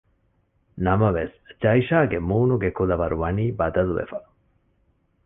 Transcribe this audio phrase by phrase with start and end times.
[0.85, 4.19] ނަމަވެސް ޖައިޝާގެ މޫނުގެ ކުލަވަރު ވަނީ ބަދަލުވެފަ